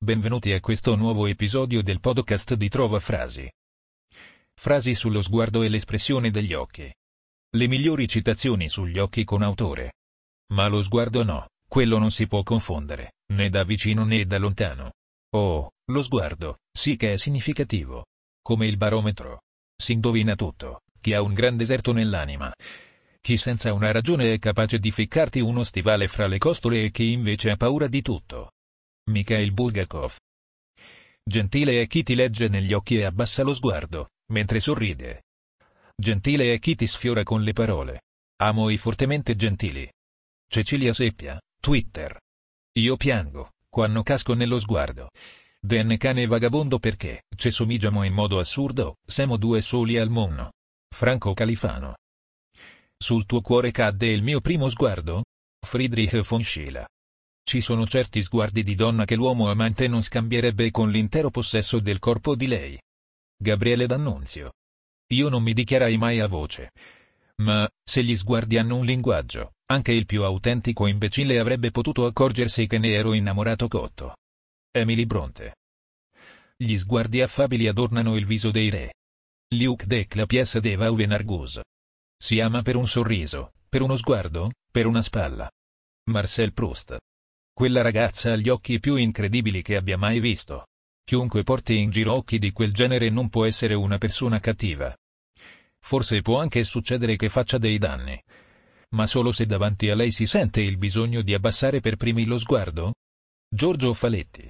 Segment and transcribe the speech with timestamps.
[0.00, 3.50] Benvenuti a questo nuovo episodio del podcast di Trova Frasi.
[4.54, 6.88] Frasi sullo sguardo e l'espressione degli occhi.
[7.56, 9.94] Le migliori citazioni sugli occhi con autore.
[10.52, 14.92] Ma lo sguardo no, quello non si può confondere, né da vicino né da lontano.
[15.34, 18.06] Oh, lo sguardo, sì che è significativo.
[18.40, 19.40] Come il barometro.
[19.76, 22.54] Si indovina tutto, chi ha un gran deserto nell'anima.
[23.20, 27.10] Chi senza una ragione è capace di ficcarti uno stivale fra le costole e chi
[27.10, 28.52] invece ha paura di tutto.
[29.08, 30.16] Mikhail Bulgakov.
[31.24, 35.24] Gentile è chi ti legge negli occhi e abbassa lo sguardo, mentre sorride.
[35.96, 38.02] Gentile è chi ti sfiora con le parole.
[38.42, 39.90] Amo i fortemente gentili.
[40.46, 42.18] Cecilia Seppia, Twitter.
[42.78, 45.08] Io piango, quando casco nello sguardo.
[45.58, 50.52] Den cane vagabondo perché, ci somigliamo in modo assurdo, siamo due soli al mondo.
[50.94, 51.96] Franco Califano.
[52.96, 55.24] Sul tuo cuore cadde il mio primo sguardo?
[55.66, 56.86] Friedrich von Schiller.
[57.48, 61.98] Ci sono certi sguardi di donna che l'uomo amante non scambierebbe con l'intero possesso del
[61.98, 62.78] corpo di lei.
[63.42, 64.52] Gabriele D'Annunzio.
[65.14, 66.72] Io non mi dichiarai mai a voce.
[67.36, 72.66] Ma, se gli sguardi hanno un linguaggio, anche il più autentico imbecille avrebbe potuto accorgersi
[72.66, 74.16] che ne ero innamorato cotto.
[74.70, 75.54] Emily Bronte.
[76.54, 78.92] Gli sguardi affabili adornano il viso dei re.
[79.54, 81.62] Luc Dec la pièce de Vauven Argus.
[82.14, 85.50] Si ama per un sorriso, per uno sguardo, per una spalla.
[86.10, 86.98] Marcel Proust.
[87.58, 90.68] Quella ragazza ha gli occhi più incredibili che abbia mai visto.
[91.04, 94.96] Chiunque porti in giro occhi di quel genere non può essere una persona cattiva.
[95.80, 98.16] Forse può anche succedere che faccia dei danni.
[98.90, 102.38] Ma solo se davanti a lei si sente il bisogno di abbassare per primi lo
[102.38, 102.94] sguardo?
[103.48, 104.48] Giorgio Faletti.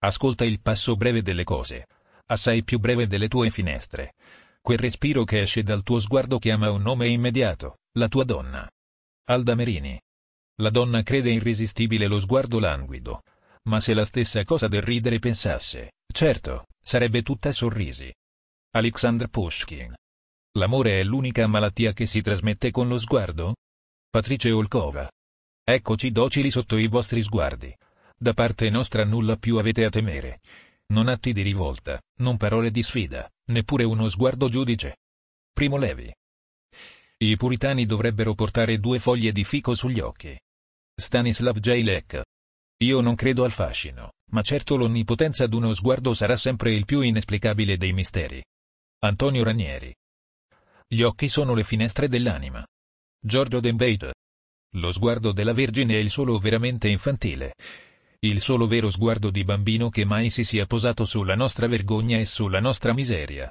[0.00, 1.86] Ascolta il passo breve delle cose.
[2.26, 4.16] Assai più breve delle tue finestre.
[4.60, 8.68] Quel respiro che esce dal tuo sguardo chiama un nome immediato, la tua donna.
[9.30, 9.98] Alda Merini.
[10.60, 13.22] La donna crede irresistibile lo sguardo languido.
[13.64, 18.12] Ma se la stessa cosa del ridere pensasse, certo, sarebbe tutta sorrisi.
[18.74, 19.94] Alexander Pushkin.
[20.58, 23.54] L'amore è l'unica malattia che si trasmette con lo sguardo?
[24.10, 25.08] Patrice Olkova.
[25.64, 27.74] Eccoci docili sotto i vostri sguardi.
[28.18, 30.40] Da parte nostra nulla più avete a temere.
[30.92, 34.96] Non atti di rivolta, non parole di sfida, neppure uno sguardo giudice.
[35.52, 36.12] Primo Levi.
[37.22, 40.36] I puritani dovrebbero portare due foglie di fico sugli occhi.
[40.92, 42.20] Stanislav J.
[42.78, 47.76] Io non credo al fascino, ma certo l'onnipotenza d'uno sguardo sarà sempre il più inesplicabile
[47.76, 48.42] dei misteri.
[49.04, 49.94] Antonio Ranieri.
[50.88, 52.66] Gli occhi sono le finestre dell'anima.
[53.24, 54.14] Giorgio Dembate.
[54.78, 57.54] Lo sguardo della Vergine è il solo veramente infantile.
[58.18, 62.24] Il solo vero sguardo di bambino che mai si sia posato sulla nostra vergogna e
[62.24, 63.48] sulla nostra miseria.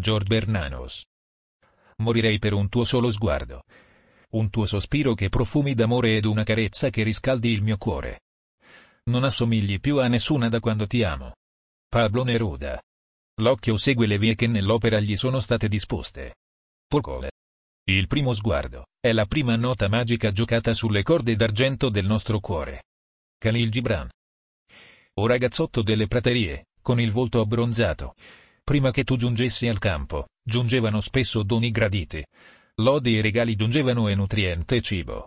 [0.00, 1.08] George Bernanos
[2.00, 3.62] morirei per un tuo solo sguardo.
[4.30, 8.20] Un tuo sospiro che profumi d'amore ed una carezza che riscaldi il mio cuore.
[9.04, 11.34] Non assomigli più a nessuna da quando ti amo.
[11.88, 12.80] Pablo Neruda.
[13.40, 16.36] L'occhio segue le vie che nell'opera gli sono state disposte.
[16.86, 17.30] Pocole.
[17.88, 22.84] Il primo sguardo, è la prima nota magica giocata sulle corde d'argento del nostro cuore.
[23.38, 24.08] Khalil Gibran.
[25.14, 28.14] O ragazzotto delle praterie, con il volto abbronzato.
[28.70, 32.24] Prima che tu giungessi al campo, giungevano spesso doni graditi.
[32.76, 35.26] Lodi e regali giungevano e nutriente cibo.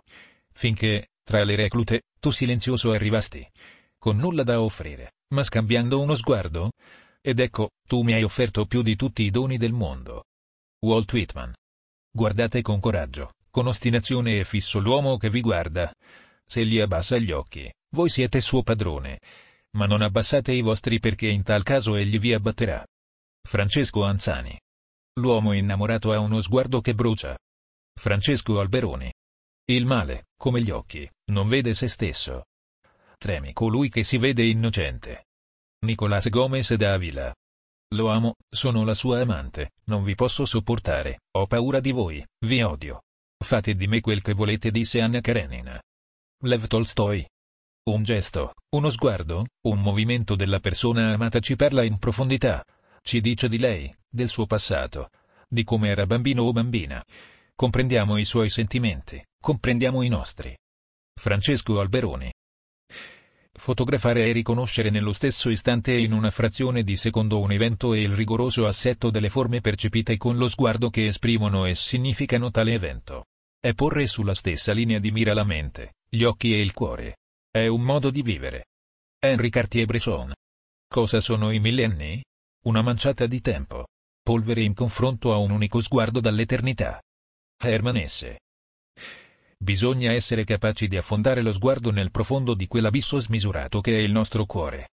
[0.50, 3.46] Finché, tra le reclute, tu silenzioso arrivasti.
[3.98, 6.70] Con nulla da offrire, ma scambiando uno sguardo?
[7.20, 10.24] Ed ecco, tu mi hai offerto più di tutti i doni del mondo.
[10.80, 11.52] Walt Whitman.
[12.10, 15.92] Guardate con coraggio, con ostinazione e fisso l'uomo che vi guarda.
[16.46, 19.20] Se gli abbassa gli occhi, voi siete suo padrone.
[19.72, 22.82] Ma non abbassate i vostri perché in tal caso egli vi abbatterà.
[23.46, 24.58] Francesco Anzani.
[25.20, 27.38] L'uomo innamorato ha uno sguardo che brucia.
[27.94, 29.12] Francesco Alberoni.
[29.66, 32.46] Il male, come gli occhi, non vede se stesso.
[33.16, 35.26] Tremi colui che si vede innocente.
[35.84, 37.32] Nicolás Gomez d'Avila.
[37.94, 42.62] Lo amo, sono la sua amante, non vi posso sopportare, ho paura di voi, vi
[42.62, 43.02] odio.
[43.44, 45.80] Fate di me quel che volete disse Anna Karenina.
[46.42, 47.24] Lev Tolstoi.
[47.90, 52.64] Un gesto, uno sguardo, un movimento della persona amata ci parla in profondità,
[53.04, 55.10] ci dice di lei, del suo passato,
[55.46, 57.04] di come era bambino o bambina.
[57.54, 60.56] Comprendiamo i suoi sentimenti, comprendiamo i nostri.
[61.14, 62.32] Francesco Alberoni.
[63.52, 68.00] Fotografare e riconoscere nello stesso istante e in una frazione di secondo un evento e
[68.00, 73.26] il rigoroso assetto delle forme percepite con lo sguardo che esprimono e significano tale evento.
[73.60, 77.18] È porre sulla stessa linea di mira la mente, gli occhi e il cuore.
[77.50, 78.64] È un modo di vivere.
[79.20, 80.32] Henri Cartier-Bresson.
[80.88, 82.22] Cosa sono i millenni?
[82.64, 83.88] Una manciata di tempo.
[84.22, 86.98] Polvere in confronto a un unico sguardo dall'eternità.
[87.62, 88.36] Herman S.
[89.58, 94.12] Bisogna essere capaci di affondare lo sguardo nel profondo di quell'abisso smisurato che è il
[94.12, 94.88] nostro cuore.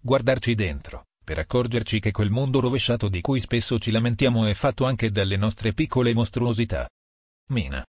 [0.00, 4.84] guardarci dentro, per accorgerci che quel mondo rovesciato di cui spesso ci lamentiamo è fatto
[4.84, 6.88] anche dalle nostre piccole mostruosità.
[7.50, 7.86] Mina.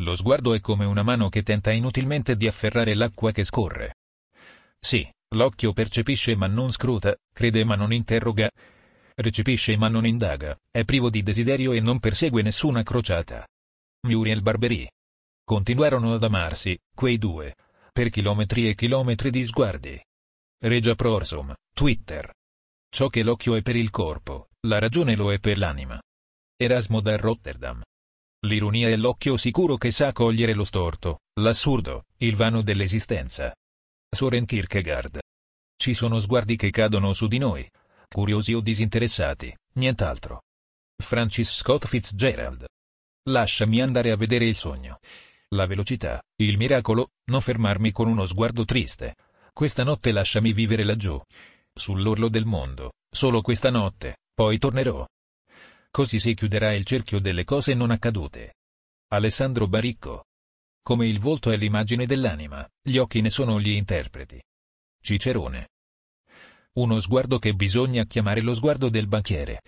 [0.00, 3.94] Lo sguardo è come una mano che tenta inutilmente di afferrare l'acqua che scorre.
[4.78, 8.50] Sì, l'occhio percepisce ma non scruta, crede ma non interroga,
[9.16, 13.46] recepisce ma non indaga, è privo di desiderio e non persegue nessuna crociata.
[14.06, 14.86] Muriel Barbery.
[15.44, 17.54] Continuarono ad amarsi, quei due,
[17.92, 20.00] per chilometri e chilometri di sguardi.
[20.60, 22.32] Regia Prorsum, Twitter.
[22.90, 26.00] Ciò che l'occhio è per il corpo, la ragione lo è per l'anima.
[26.56, 27.82] Erasmo da Rotterdam.
[28.46, 33.52] L'ironia è l'occhio sicuro che sa cogliere lo storto, l'assurdo, il vano dell'esistenza.
[34.10, 35.18] Soren Kierkegaard.
[35.76, 37.70] Ci sono sguardi che cadono su di noi,
[38.08, 40.42] curiosi o disinteressati, nient'altro.
[40.96, 42.64] Francis Scott Fitzgerald.
[43.28, 44.98] Lasciami andare a vedere il sogno.
[45.50, 49.14] La velocità, il miracolo, non fermarmi con uno sguardo triste.
[49.52, 51.20] Questa notte lasciami vivere laggiù.
[51.72, 55.06] Sull'orlo del mondo, solo questa notte, poi tornerò.
[55.90, 58.56] Così si chiuderà il cerchio delle cose non accadute.
[59.08, 60.24] Alessandro Baricco.
[60.88, 64.42] Come il volto è l'immagine dell'anima, gli occhi ne sono gli interpreti.
[65.02, 65.68] Cicerone.
[66.76, 69.60] Uno sguardo che bisogna chiamare lo sguardo del banchiere,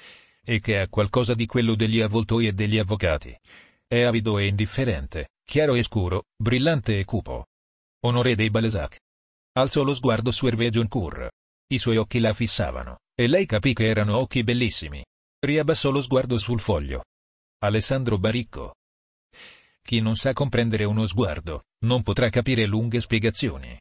[0.42, 3.38] e che ha qualcosa di quello degli avvoltoi e degli avvocati.
[3.86, 7.48] È avido e indifferente, chiaro e scuro, brillante e cupo.
[8.06, 8.98] Honoré dei Balzac.
[9.58, 11.28] Alzò lo sguardo su Hervé Joncourt.
[11.66, 15.04] I suoi occhi la fissavano, e lei capì che erano occhi bellissimi.
[15.38, 17.04] Riabbassò lo sguardo sul foglio.
[17.58, 18.76] Alessandro Baricco.
[19.82, 23.78] Chi non sa comprendere uno sguardo, non potrà capire lunghe spiegazioni.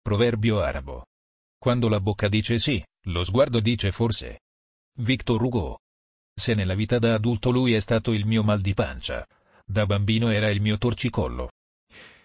[0.00, 1.06] Proverbio arabo.
[1.58, 4.40] Quando la bocca dice sì, lo sguardo dice forse.
[5.00, 5.78] Victor Hugo.
[6.34, 9.26] Se nella vita da adulto lui è stato il mio mal di pancia,
[9.64, 11.50] da bambino era il mio torcicollo.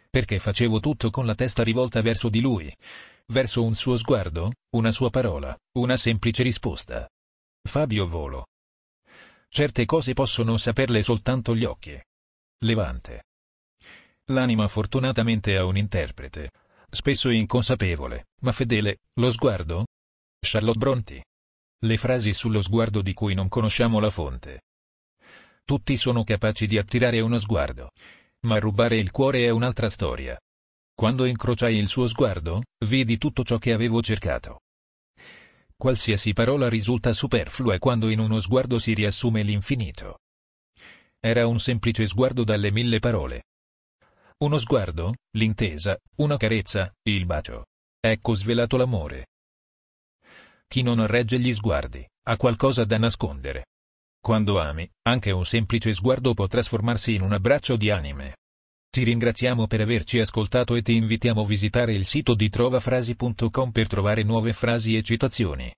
[0.10, 2.72] Perché facevo tutto con la testa rivolta verso di lui,
[3.28, 7.10] verso un suo sguardo, una sua parola, una semplice risposta.
[7.68, 8.46] Fabio Volo.
[9.48, 12.00] Certe cose possono saperle soltanto gli occhi.
[12.64, 13.24] Levante.
[14.28, 16.50] L'anima fortunatamente ha un interprete,
[16.90, 19.86] spesso inconsapevole, ma fedele, lo sguardo?
[20.40, 21.24] Charlotte Bronte.
[21.84, 24.62] Le frasi sullo sguardo di cui non conosciamo la fonte.
[25.66, 27.90] Tutti sono capaci di attirare uno sguardo,
[28.48, 30.40] ma rubare il cuore è un'altra storia.
[30.96, 34.62] Quando incrociai il suo sguardo, vidi tutto ciò che avevo cercato.
[35.76, 40.20] Qualsiasi parola risulta superflua quando in uno sguardo si riassume l'infinito.
[41.26, 43.44] Era un semplice sguardo dalle mille parole,
[44.40, 47.68] uno sguardo, l'intesa, una carezza, il bacio.
[47.98, 49.28] Ecco svelato l'amore.
[50.68, 53.68] Chi non regge gli sguardi, ha qualcosa da nascondere.
[54.20, 58.36] Quando ami, anche un semplice sguardo può trasformarsi in un abbraccio di anime.
[58.90, 63.88] Ti ringraziamo per averci ascoltato e ti invitiamo a visitare il sito di trovafrasi.com per
[63.88, 65.74] trovare nuove frasi e citazioni.